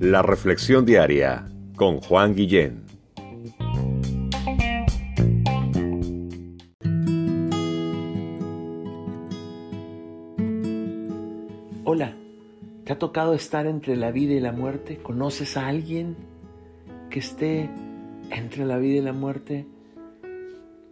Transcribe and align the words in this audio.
La 0.00 0.22
Reflexión 0.22 0.84
Diaria 0.84 1.46
con 1.74 2.00
Juan 2.00 2.34
Guillén. 2.34 2.84
Hola, 11.84 12.14
¿te 12.84 12.92
ha 12.92 12.98
tocado 12.98 13.32
estar 13.32 13.66
entre 13.66 13.96
la 13.96 14.10
vida 14.10 14.34
y 14.34 14.40
la 14.40 14.52
muerte? 14.52 14.98
¿Conoces 14.98 15.56
a 15.56 15.68
alguien 15.68 16.14
que 17.08 17.20
esté 17.20 17.70
entre 18.30 18.66
la 18.66 18.76
vida 18.76 18.98
y 18.98 19.02
la 19.02 19.14
muerte? 19.14 19.66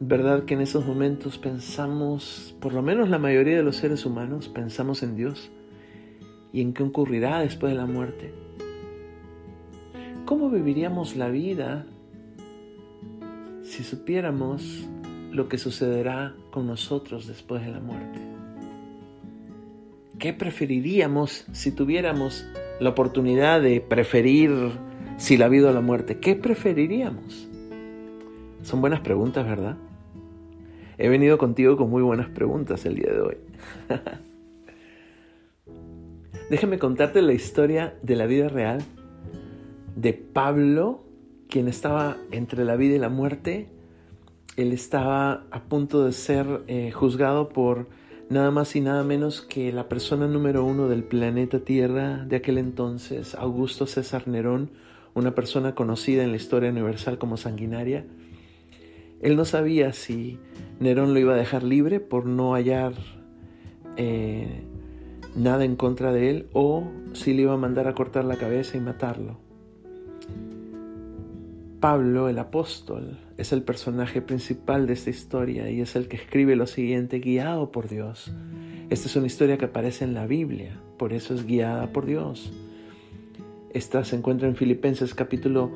¿Verdad 0.01 0.45
que 0.45 0.55
en 0.55 0.62
esos 0.62 0.87
momentos 0.87 1.37
pensamos, 1.39 2.57
por 2.61 2.73
lo 2.73 2.80
menos 2.80 3.11
la 3.11 3.19
mayoría 3.19 3.57
de 3.57 3.62
los 3.62 3.77
seres 3.77 4.07
humanos, 4.07 4.48
pensamos 4.48 5.03
en 5.03 5.14
Dios 5.14 5.51
y 6.54 6.61
en 6.61 6.72
qué 6.72 6.85
ocurrirá 6.85 7.40
después 7.40 7.72
de 7.72 7.76
la 7.76 7.85
muerte? 7.85 8.32
¿Cómo 10.25 10.49
viviríamos 10.49 11.17
la 11.17 11.29
vida 11.29 11.85
si 13.64 13.82
supiéramos 13.82 14.89
lo 15.32 15.48
que 15.48 15.59
sucederá 15.59 16.32
con 16.53 16.68
nosotros 16.68 17.26
después 17.26 17.67
de 17.67 17.72
la 17.72 17.81
muerte? 17.81 18.21
¿Qué 20.21 20.32
preferiríamos 20.32 21.45
si 21.50 21.72
tuviéramos 21.72 22.46
la 22.79 22.90
oportunidad 22.90 23.61
de 23.61 23.81
preferir 23.81 24.53
si 25.17 25.36
la 25.36 25.48
vida 25.48 25.71
o 25.71 25.73
la 25.73 25.81
muerte? 25.81 26.21
¿Qué 26.21 26.36
preferiríamos? 26.36 27.48
Son 28.62 28.81
buenas 28.81 29.00
preguntas, 29.00 29.45
¿verdad? 29.45 29.76
He 30.98 31.09
venido 31.09 31.36
contigo 31.36 31.76
con 31.76 31.90
muy 31.90 32.03
buenas 32.03 32.28
preguntas 32.28 32.86
el 32.86 32.95
día 32.95 33.12
de 33.12 33.20
hoy. 33.20 33.36
Déjame 36.55 36.78
contarte 36.78 37.20
la 37.20 37.33
historia 37.33 37.98
de 38.03 38.15
la 38.15 38.27
vida 38.27 38.48
real 38.48 38.81
de 39.97 40.12
Pablo, 40.12 41.03
quien 41.48 41.67
estaba 41.67 42.17
entre 42.31 42.65
la 42.65 42.77
vida 42.77 42.95
y 42.95 42.98
la 43.01 43.09
muerte. 43.09 43.70
Él 44.56 44.70
estaba 44.70 45.48
a 45.51 45.64
punto 45.64 46.05
de 46.05 46.12
ser 46.12 46.62
eh, 46.69 46.92
juzgado 46.92 47.48
por 47.48 47.89
nada 48.31 48.53
más 48.53 48.77
y 48.77 48.81
nada 48.81 49.03
menos 49.03 49.42
que 49.42 49.73
la 49.73 49.89
persona 49.89 50.29
número 50.29 50.64
uno 50.64 50.87
del 50.87 51.03
planeta 51.03 51.59
Tierra 51.59 52.19
de 52.19 52.37
aquel 52.37 52.59
entonces, 52.59 53.34
Augusto 53.34 53.89
César 53.89 54.29
Nerón, 54.29 54.70
una 55.12 55.34
persona 55.34 55.75
conocida 55.75 56.23
en 56.23 56.31
la 56.31 56.36
historia 56.36 56.70
universal 56.70 57.19
como 57.19 57.36
sanguinaria. 57.36 58.07
Él 59.23 59.34
no 59.34 59.45
sabía 59.45 59.92
si 59.92 60.39
Nerón 60.79 61.14
lo 61.14 61.19
iba 61.19 61.34
a 61.34 61.36
dejar 61.36 61.64
libre 61.64 61.98
por 61.98 62.27
no 62.27 62.53
hallar 62.55 62.92
eh, 63.97 64.62
nada 65.37 65.65
en 65.65 65.77
contra 65.77 66.13
de 66.13 66.31
él 66.31 66.49
o 66.53 66.85
si 67.13 67.35
le 67.35 67.43
iba 67.43 67.55
a 67.55 67.59
mandar 67.59 67.89
a 67.89 67.95
cortar 67.95 68.25
la 68.25 68.37
cabeza 68.37 68.77
y 68.77 68.81
matarlo. 68.81 69.39
Pablo, 71.81 72.29
el 72.31 72.39
apóstol, 72.39 73.19
es 73.37 73.53
el 73.53 73.63
personaje 73.63 74.23
principal 74.23 74.87
de 74.87 74.95
esta 74.95 75.11
historia 75.11 75.69
y 75.69 75.83
es 75.83 75.97
el 75.97 76.09
que 76.09 76.17
escribe 76.17 76.57
lo 76.57 76.67
siguiente, 76.67 77.19
guiado 77.19 77.73
por 77.73 77.89
Dios. 77.89 78.33
Esta 78.89 79.09
es 79.09 79.17
una 79.17 79.27
historia 79.27 79.59
que 79.59 79.67
aparece 79.67 80.05
en 80.05 80.15
la 80.15 80.27
Biblia, 80.27 80.81
por 80.97 81.13
eso 81.13 81.35
es 81.35 81.47
guiada 81.47 81.93
por 81.93 82.07
Dios. 82.07 82.53
Esta 83.75 84.05
se 84.05 84.17
encuentra 84.17 84.48
en 84.48 84.57
Filipenses 84.57 85.15
capítulo 85.15 85.73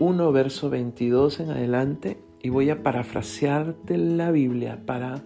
1, 0.00 0.32
verso 0.32 0.68
22 0.68 1.40
en 1.40 1.50
adelante 1.50 2.18
y 2.42 2.50
voy 2.50 2.70
a 2.70 2.82
parafrasearte 2.82 3.96
la 3.96 4.30
Biblia 4.30 4.82
para 4.84 5.22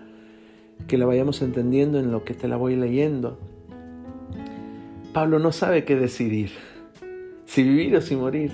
que 0.86 0.98
la 0.98 1.07
vayamos 1.07 1.42
entendiendo 1.42 1.98
en 1.98 2.12
lo 2.12 2.23
que 2.25 2.34
te 2.34 2.48
la 2.48 2.57
voy 2.57 2.77
leyendo. 2.77 3.39
Pablo 5.12 5.38
no 5.38 5.52
sabe 5.52 5.84
qué 5.84 5.94
decidir, 5.94 6.52
si 7.44 7.62
vivir 7.62 7.94
o 7.96 8.00
si 8.00 8.16
morir. 8.16 8.50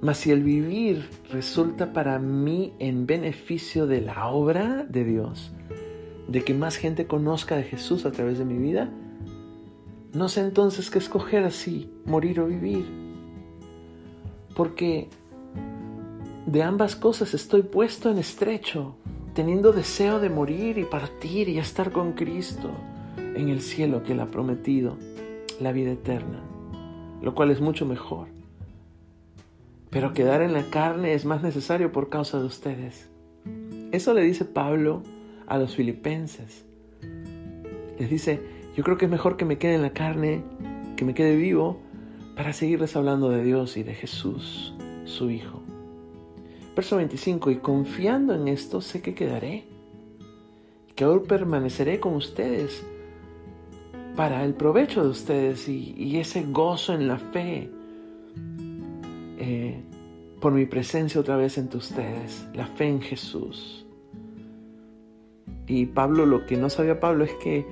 Mas 0.00 0.18
si 0.18 0.30
el 0.30 0.44
vivir 0.44 1.08
resulta 1.32 1.92
para 1.92 2.20
mí 2.20 2.72
en 2.78 3.06
beneficio 3.06 3.88
de 3.88 4.00
la 4.00 4.28
obra 4.28 4.86
de 4.88 5.02
Dios, 5.02 5.50
de 6.28 6.44
que 6.44 6.54
más 6.54 6.76
gente 6.76 7.08
conozca 7.08 7.56
de 7.56 7.64
Jesús 7.64 8.06
a 8.06 8.12
través 8.12 8.38
de 8.38 8.44
mi 8.44 8.58
vida, 8.58 8.90
no 10.12 10.28
sé 10.28 10.42
entonces 10.42 10.88
qué 10.88 10.98
escoger 10.98 11.42
así, 11.42 11.90
morir 12.04 12.38
o 12.38 12.46
vivir. 12.46 12.84
Porque 14.54 15.08
de 16.46 16.62
ambas 16.62 16.94
cosas 16.94 17.34
estoy 17.34 17.62
puesto 17.62 18.08
en 18.08 18.18
estrecho, 18.18 18.94
teniendo 19.34 19.72
deseo 19.72 20.20
de 20.20 20.30
morir 20.30 20.78
y 20.78 20.84
partir 20.84 21.48
y 21.48 21.58
estar 21.58 21.90
con 21.90 22.12
Cristo 22.12 22.70
en 23.16 23.48
el 23.48 23.60
cielo 23.60 24.04
que 24.04 24.12
Él 24.12 24.20
ha 24.20 24.30
prometido, 24.30 24.96
la 25.60 25.72
vida 25.72 25.92
eterna, 25.92 26.42
lo 27.22 27.34
cual 27.34 27.50
es 27.50 27.60
mucho 27.60 27.86
mejor 27.86 28.28
pero 29.94 30.12
quedar 30.12 30.42
en 30.42 30.52
la 30.52 30.64
carne 30.64 31.14
es 31.14 31.24
más 31.24 31.44
necesario 31.44 31.92
por 31.92 32.08
causa 32.08 32.40
de 32.40 32.46
ustedes. 32.46 33.08
Eso 33.92 34.12
le 34.12 34.22
dice 34.22 34.44
Pablo 34.44 35.04
a 35.46 35.56
los 35.56 35.76
filipenses. 35.76 36.64
Les 37.96 38.10
dice, 38.10 38.40
yo 38.76 38.82
creo 38.82 38.98
que 38.98 39.04
es 39.04 39.10
mejor 39.10 39.36
que 39.36 39.44
me 39.44 39.56
quede 39.56 39.76
en 39.76 39.82
la 39.82 39.92
carne, 39.92 40.42
que 40.96 41.04
me 41.04 41.14
quede 41.14 41.36
vivo, 41.36 41.78
para 42.34 42.52
seguirles 42.52 42.96
hablando 42.96 43.30
de 43.30 43.44
Dios 43.44 43.76
y 43.76 43.84
de 43.84 43.94
Jesús, 43.94 44.74
su 45.04 45.30
Hijo. 45.30 45.62
Verso 46.74 46.96
25, 46.96 47.52
y 47.52 47.58
confiando 47.58 48.34
en 48.34 48.48
esto 48.48 48.80
sé 48.80 49.00
que 49.00 49.14
quedaré, 49.14 49.62
que 50.96 51.04
aún 51.04 51.22
permaneceré 51.22 52.00
con 52.00 52.14
ustedes 52.14 52.84
para 54.16 54.44
el 54.44 54.54
provecho 54.54 55.02
de 55.02 55.08
ustedes 55.08 55.68
y, 55.68 56.18
ese 56.18 56.42
gozo 56.44 56.94
en 56.94 57.08
la 57.08 57.18
fe 57.18 57.70
eh, 59.38 59.82
por 60.40 60.52
mi 60.52 60.66
presencia 60.66 61.20
otra 61.20 61.36
vez 61.36 61.58
entre 61.58 61.78
ustedes, 61.78 62.46
la 62.54 62.66
fe 62.66 62.88
en 62.88 63.00
Jesús. 63.00 63.86
Y 65.66 65.86
Pablo, 65.86 66.26
lo 66.26 66.46
que 66.46 66.56
no 66.56 66.70
sabía 66.70 67.00
Pablo 67.00 67.24
es 67.24 67.32
que 67.42 67.66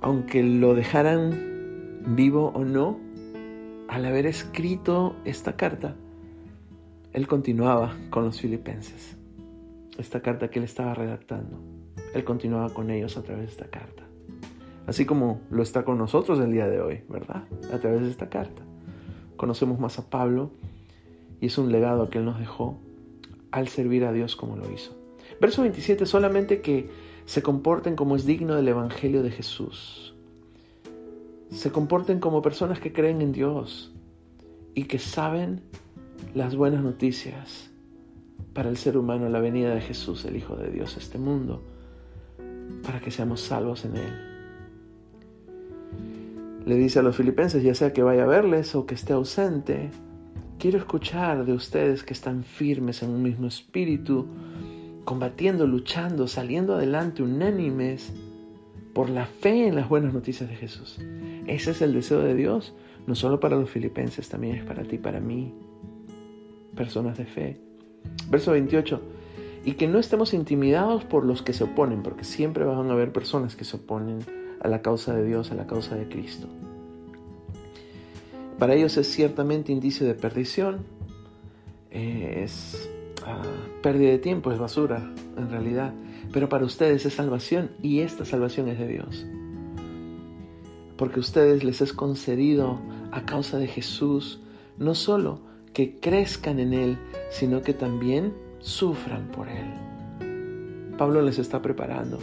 aunque 0.00 0.42
lo 0.42 0.74
dejaran 0.74 2.14
vivo 2.16 2.52
o 2.54 2.64
no, 2.64 2.98
al 3.88 4.04
haber 4.04 4.26
escrito 4.26 5.16
esta 5.24 5.56
carta, 5.56 5.96
él 7.12 7.26
continuaba 7.26 7.96
con 8.10 8.24
los 8.24 8.40
filipenses. 8.40 9.16
Esta 9.98 10.20
carta 10.20 10.48
que 10.50 10.60
él 10.60 10.64
estaba 10.64 10.94
redactando. 10.94 11.60
Él 12.14 12.24
continuaba 12.24 12.70
con 12.70 12.90
ellos 12.90 13.16
a 13.16 13.22
través 13.22 13.46
de 13.46 13.50
esta 13.52 13.66
carta. 13.66 14.07
Así 14.88 15.04
como 15.04 15.42
lo 15.50 15.62
está 15.62 15.84
con 15.84 15.98
nosotros 15.98 16.40
el 16.40 16.50
día 16.50 16.66
de 16.66 16.80
hoy, 16.80 17.02
¿verdad? 17.10 17.44
A 17.70 17.78
través 17.78 18.00
de 18.00 18.10
esta 18.10 18.30
carta. 18.30 18.62
Conocemos 19.36 19.78
más 19.78 19.98
a 19.98 20.08
Pablo 20.08 20.50
y 21.42 21.46
es 21.46 21.58
un 21.58 21.70
legado 21.70 22.08
que 22.08 22.16
Él 22.16 22.24
nos 22.24 22.38
dejó 22.38 22.78
al 23.50 23.68
servir 23.68 24.06
a 24.06 24.12
Dios 24.12 24.34
como 24.34 24.56
lo 24.56 24.72
hizo. 24.72 24.96
Verso 25.42 25.60
27, 25.60 26.06
solamente 26.06 26.62
que 26.62 26.88
se 27.26 27.42
comporten 27.42 27.96
como 27.96 28.16
es 28.16 28.24
digno 28.24 28.54
del 28.54 28.66
Evangelio 28.66 29.22
de 29.22 29.30
Jesús. 29.30 30.14
Se 31.50 31.70
comporten 31.70 32.18
como 32.18 32.40
personas 32.40 32.80
que 32.80 32.90
creen 32.90 33.20
en 33.20 33.32
Dios 33.32 33.92
y 34.74 34.84
que 34.84 34.98
saben 34.98 35.60
las 36.34 36.56
buenas 36.56 36.82
noticias 36.82 37.68
para 38.54 38.70
el 38.70 38.78
ser 38.78 38.96
humano, 38.96 39.28
la 39.28 39.40
venida 39.40 39.74
de 39.74 39.82
Jesús, 39.82 40.24
el 40.24 40.36
Hijo 40.36 40.56
de 40.56 40.70
Dios, 40.70 40.96
a 40.96 41.00
este 41.00 41.18
mundo, 41.18 41.62
para 42.82 43.00
que 43.00 43.10
seamos 43.10 43.42
salvos 43.42 43.84
en 43.84 43.98
Él. 43.98 44.27
Le 46.68 46.76
dice 46.76 47.00
a 47.00 47.02
los 47.02 47.16
filipenses, 47.16 47.64
ya 47.64 47.74
sea 47.74 47.92
que 47.92 48.02
vaya 48.02 48.22
a 48.22 48.26
verles 48.26 48.76
o 48.76 48.86
que 48.86 48.94
esté 48.94 49.14
ausente, 49.14 49.90
Quiero 50.58 50.78
escuchar 50.78 51.44
de 51.44 51.52
ustedes 51.52 52.02
que 52.02 52.12
están 52.12 52.42
firmes 52.42 53.04
en 53.04 53.10
un 53.10 53.22
mismo 53.22 53.46
espíritu, 53.46 54.26
combatiendo, 55.04 55.68
luchando, 55.68 56.26
saliendo 56.26 56.74
adelante 56.74 57.22
unánimes 57.22 58.12
por 58.92 59.08
la 59.08 59.26
fe 59.26 59.68
en 59.68 59.76
las 59.76 59.88
buenas 59.88 60.12
noticias 60.12 60.50
de 60.50 60.56
Jesús. 60.56 60.98
Ese 61.46 61.70
es 61.70 61.80
el 61.80 61.94
deseo 61.94 62.22
de 62.22 62.34
Dios, 62.34 62.74
no 63.06 63.14
solo 63.14 63.38
para 63.38 63.56
los 63.56 63.70
filipenses, 63.70 64.28
también 64.28 64.56
es 64.56 64.64
para 64.64 64.82
ti, 64.82 64.98
para 64.98 65.20
mí, 65.20 65.54
personas 66.74 67.16
de 67.18 67.26
fe. 67.26 67.60
Verso 68.28 68.50
28. 68.50 69.00
Y 69.64 69.74
que 69.74 69.86
no 69.86 70.00
estemos 70.00 70.34
intimidados 70.34 71.04
por 71.04 71.24
los 71.24 71.40
que 71.40 71.52
se 71.52 71.62
oponen, 71.62 72.02
porque 72.02 72.24
siempre 72.24 72.64
van 72.64 72.90
a 72.90 72.94
haber 72.94 73.12
personas 73.12 73.54
que 73.54 73.64
se 73.64 73.76
oponen 73.76 74.18
a 74.60 74.68
la 74.68 74.82
causa 74.82 75.14
de 75.14 75.24
Dios, 75.24 75.50
a 75.50 75.54
la 75.54 75.66
causa 75.66 75.96
de 75.96 76.08
Cristo. 76.08 76.48
Para 78.58 78.74
ellos 78.74 78.96
es 78.96 79.06
ciertamente 79.08 79.72
indicio 79.72 80.06
de 80.06 80.14
perdición, 80.14 80.84
es 81.90 82.90
ah, 83.24 83.42
pérdida 83.82 84.10
de 84.10 84.18
tiempo, 84.18 84.50
es 84.50 84.58
basura 84.58 85.12
en 85.36 85.50
realidad, 85.50 85.94
pero 86.32 86.48
para 86.48 86.64
ustedes 86.64 87.06
es 87.06 87.14
salvación 87.14 87.70
y 87.82 88.00
esta 88.00 88.24
salvación 88.24 88.68
es 88.68 88.78
de 88.78 88.88
Dios. 88.88 89.26
Porque 90.96 91.16
a 91.16 91.20
ustedes 91.20 91.62
les 91.62 91.80
es 91.80 91.92
concedido 91.92 92.80
a 93.12 93.24
causa 93.24 93.58
de 93.58 93.68
Jesús 93.68 94.40
no 94.76 94.94
solo 94.94 95.40
que 95.72 96.00
crezcan 96.00 96.58
en 96.58 96.72
Él, 96.72 96.98
sino 97.30 97.62
que 97.62 97.74
también 97.74 98.34
sufran 98.58 99.28
por 99.28 99.48
Él. 99.48 99.66
Pablo 100.96 101.22
les 101.22 101.38
está 101.38 101.62
preparando 101.62 102.18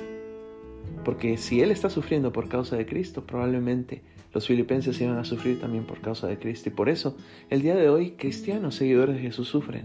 Porque 1.05 1.37
si 1.37 1.61
Él 1.61 1.69
está 1.69 1.91
sufriendo 1.91 2.33
por 2.33 2.49
causa 2.49 2.75
de 2.75 2.87
Cristo, 2.87 3.25
probablemente 3.25 4.01
los 4.33 4.47
filipenses 4.47 4.99
iban 4.99 5.17
a 5.17 5.23
sufrir 5.23 5.61
también 5.61 5.85
por 5.85 6.01
causa 6.01 6.27
de 6.27 6.37
Cristo. 6.37 6.69
Y 6.69 6.71
por 6.73 6.89
eso, 6.89 7.15
el 7.49 7.61
día 7.61 7.75
de 7.75 7.87
hoy, 7.87 8.11
cristianos, 8.17 8.75
seguidores 8.75 9.15
de 9.15 9.21
Jesús, 9.21 9.47
sufren. 9.47 9.83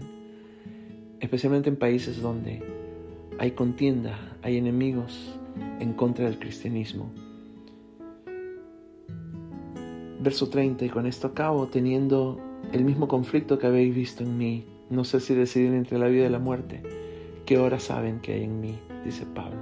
Especialmente 1.19 1.69
en 1.69 1.75
países 1.75 2.21
donde 2.21 2.63
hay 3.37 3.51
contienda, 3.51 4.35
hay 4.41 4.57
enemigos 4.57 5.39
en 5.79 5.93
contra 5.93 6.25
del 6.25 6.39
cristianismo. 6.39 7.11
Verso 10.19 10.49
30, 10.49 10.85
y 10.85 10.89
con 10.89 11.05
esto 11.05 11.27
acabo, 11.27 11.67
teniendo 11.67 12.41
el 12.73 12.83
mismo 12.83 13.07
conflicto 13.07 13.59
que 13.59 13.67
habéis 13.67 13.93
visto 13.95 14.23
en 14.23 14.37
mí, 14.39 14.65
no 14.89 15.03
sé 15.03 15.19
si 15.19 15.35
decidir 15.35 15.73
entre 15.73 15.99
la 15.99 16.07
vida 16.07 16.25
y 16.25 16.29
la 16.29 16.39
muerte, 16.39 16.81
¿qué 17.45 17.59
hora 17.59 17.79
saben 17.79 18.19
que 18.21 18.33
hay 18.33 18.43
en 18.43 18.59
mí? 18.59 18.79
Dice 19.05 19.25
Pablo. 19.25 19.60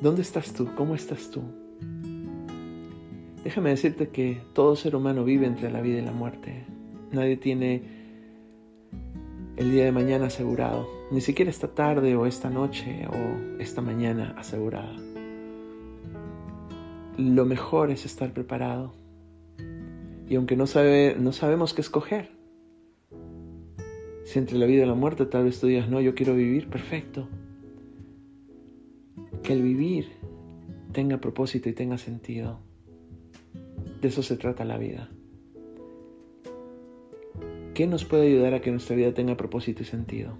¿Dónde 0.00 0.22
estás 0.22 0.54
tú? 0.54 0.68
¿Cómo 0.76 0.94
estás 0.94 1.30
tú? 1.30 1.42
Déjame 3.44 3.70
decirte 3.70 4.08
que 4.08 4.40
todo 4.54 4.74
ser 4.74 4.96
humano 4.96 5.24
vive 5.24 5.46
entre 5.46 5.70
la 5.70 5.82
vida 5.82 5.98
y 5.98 6.04
la 6.04 6.12
muerte. 6.12 6.64
Nadie 7.12 7.36
tiene 7.36 7.82
el 9.56 9.72
día 9.72 9.84
de 9.84 9.92
mañana 9.92 10.26
asegurado, 10.26 10.88
ni 11.10 11.20
siquiera 11.20 11.50
esta 11.50 11.68
tarde 11.68 12.16
o 12.16 12.24
esta 12.24 12.48
noche 12.48 13.06
o 13.08 13.60
esta 13.60 13.82
mañana 13.82 14.34
asegurada. 14.38 14.96
Lo 17.18 17.44
mejor 17.44 17.90
es 17.90 18.06
estar 18.06 18.32
preparado. 18.32 18.94
Y 20.26 20.36
aunque 20.36 20.56
no, 20.56 20.66
sabe, 20.66 21.14
no 21.18 21.32
sabemos 21.32 21.74
qué 21.74 21.82
escoger, 21.82 22.30
si 24.24 24.38
entre 24.38 24.56
la 24.56 24.64
vida 24.64 24.84
y 24.84 24.86
la 24.86 24.94
muerte 24.94 25.26
tal 25.26 25.44
vez 25.44 25.60
tú 25.60 25.66
digas, 25.66 25.90
no, 25.90 26.00
yo 26.00 26.14
quiero 26.14 26.34
vivir, 26.34 26.70
perfecto. 26.70 27.28
Que 29.50 29.54
el 29.54 29.62
vivir 29.62 30.12
tenga 30.92 31.20
propósito 31.20 31.68
y 31.68 31.72
tenga 31.72 31.98
sentido. 31.98 32.60
De 34.00 34.06
eso 34.06 34.22
se 34.22 34.36
trata 34.36 34.64
la 34.64 34.78
vida. 34.78 35.10
¿Qué 37.74 37.88
nos 37.88 38.04
puede 38.04 38.28
ayudar 38.28 38.54
a 38.54 38.60
que 38.60 38.70
nuestra 38.70 38.94
vida 38.94 39.12
tenga 39.12 39.36
propósito 39.36 39.82
y 39.82 39.86
sentido? 39.86 40.38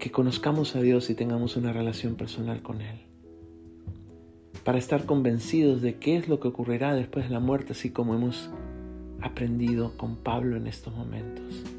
Que 0.00 0.10
conozcamos 0.10 0.74
a 0.74 0.80
Dios 0.80 1.08
y 1.10 1.14
tengamos 1.14 1.56
una 1.56 1.72
relación 1.72 2.16
personal 2.16 2.62
con 2.62 2.80
Él. 2.80 2.98
Para 4.64 4.78
estar 4.78 5.06
convencidos 5.06 5.82
de 5.82 6.00
qué 6.00 6.16
es 6.16 6.26
lo 6.26 6.40
que 6.40 6.48
ocurrirá 6.48 6.96
después 6.96 7.26
de 7.26 7.30
la 7.30 7.38
muerte, 7.38 7.74
así 7.74 7.90
como 7.90 8.16
hemos 8.16 8.50
aprendido 9.20 9.96
con 9.96 10.16
Pablo 10.16 10.56
en 10.56 10.66
estos 10.66 10.96
momentos. 10.96 11.69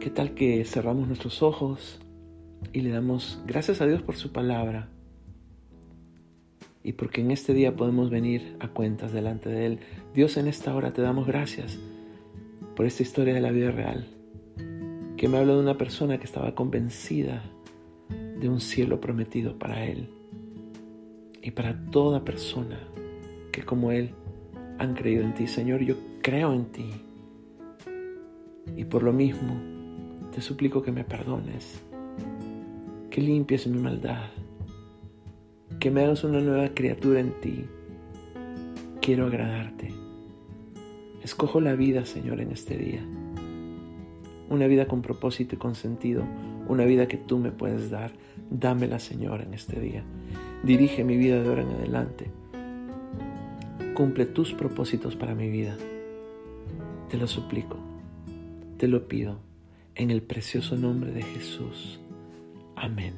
¿Qué 0.00 0.10
tal 0.10 0.32
que 0.32 0.64
cerramos 0.64 1.08
nuestros 1.08 1.42
ojos 1.42 1.98
y 2.72 2.82
le 2.82 2.90
damos 2.90 3.42
gracias 3.46 3.80
a 3.80 3.86
Dios 3.86 4.00
por 4.00 4.14
su 4.14 4.30
palabra? 4.30 4.88
Y 6.84 6.92
porque 6.92 7.20
en 7.20 7.32
este 7.32 7.52
día 7.52 7.74
podemos 7.74 8.08
venir 8.08 8.56
a 8.60 8.68
cuentas 8.68 9.12
delante 9.12 9.48
de 9.48 9.66
Él. 9.66 9.80
Dios, 10.14 10.36
en 10.36 10.46
esta 10.46 10.72
hora 10.76 10.92
te 10.92 11.02
damos 11.02 11.26
gracias 11.26 11.80
por 12.76 12.86
esta 12.86 13.02
historia 13.02 13.34
de 13.34 13.40
la 13.40 13.50
vida 13.50 13.72
real, 13.72 14.06
que 15.16 15.26
me 15.26 15.38
habla 15.38 15.54
de 15.54 15.60
una 15.60 15.76
persona 15.76 16.18
que 16.18 16.26
estaba 16.26 16.54
convencida 16.54 17.42
de 18.38 18.48
un 18.48 18.60
cielo 18.60 19.00
prometido 19.00 19.58
para 19.58 19.84
Él 19.84 20.10
y 21.42 21.50
para 21.50 21.76
toda 21.90 22.24
persona 22.24 22.78
que 23.50 23.64
como 23.64 23.90
Él 23.90 24.12
han 24.78 24.94
creído 24.94 25.24
en 25.24 25.34
ti. 25.34 25.48
Señor, 25.48 25.80
yo 25.80 25.96
creo 26.22 26.54
en 26.54 26.66
ti. 26.66 26.88
Y 28.76 28.84
por 28.84 29.02
lo 29.02 29.12
mismo, 29.12 29.77
te 30.38 30.42
suplico 30.42 30.82
que 30.82 30.92
me 30.92 31.02
perdones, 31.02 31.82
que 33.10 33.20
limpies 33.20 33.66
mi 33.66 33.80
maldad, 33.80 34.26
que 35.80 35.90
me 35.90 36.04
hagas 36.04 36.22
una 36.22 36.38
nueva 36.38 36.68
criatura 36.74 37.18
en 37.18 37.32
ti. 37.40 37.64
Quiero 39.02 39.26
agradarte. 39.26 39.92
Escojo 41.24 41.60
la 41.60 41.74
vida, 41.74 42.04
Señor, 42.04 42.40
en 42.40 42.52
este 42.52 42.78
día. 42.78 43.04
Una 44.48 44.68
vida 44.68 44.86
con 44.86 45.02
propósito 45.02 45.56
y 45.56 45.58
con 45.58 45.74
sentido. 45.74 46.22
Una 46.68 46.84
vida 46.84 47.08
que 47.08 47.16
tú 47.16 47.38
me 47.38 47.50
puedes 47.50 47.90
dar. 47.90 48.12
Dámela, 48.48 49.00
Señor, 49.00 49.40
en 49.40 49.54
este 49.54 49.80
día. 49.80 50.04
Dirige 50.62 51.02
mi 51.02 51.16
vida 51.16 51.42
de 51.42 51.48
ahora 51.48 51.62
en 51.62 51.70
adelante 51.70 52.30
cumple 53.94 54.26
tus 54.26 54.54
propósitos 54.54 55.16
para 55.16 55.34
mi 55.34 55.50
vida. 55.50 55.76
Te 57.10 57.16
lo 57.16 57.26
suplico, 57.26 57.76
te 58.76 58.86
lo 58.86 59.08
pido, 59.08 59.47
en 59.98 60.10
el 60.10 60.22
precioso 60.22 60.76
nombre 60.76 61.12
de 61.12 61.22
Jesús. 61.22 61.98
Amén. 62.76 63.14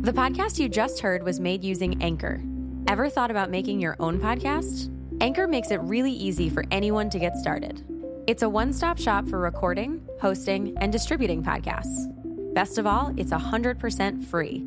The 0.00 0.12
podcast 0.12 0.58
you 0.58 0.68
just 0.68 1.00
heard 1.00 1.22
was 1.22 1.38
made 1.38 1.62
using 1.62 2.02
Anchor. 2.02 2.42
Ever 2.88 3.08
thought 3.08 3.30
about 3.30 3.50
making 3.50 3.80
your 3.80 3.96
own 4.00 4.18
podcast? 4.18 4.90
Anchor 5.20 5.46
makes 5.46 5.70
it 5.70 5.80
really 5.82 6.12
easy 6.12 6.50
for 6.50 6.64
anyone 6.70 7.10
to 7.10 7.18
get 7.18 7.36
started. 7.36 7.84
It's 8.26 8.42
a 8.42 8.48
one 8.48 8.72
stop 8.72 8.98
shop 8.98 9.28
for 9.28 9.38
recording, 9.38 10.00
hosting, 10.20 10.76
and 10.78 10.90
distributing 10.90 11.42
podcasts. 11.42 12.06
Best 12.54 12.78
of 12.78 12.86
all, 12.86 13.14
it's 13.16 13.30
100% 13.30 14.24
free. 14.24 14.66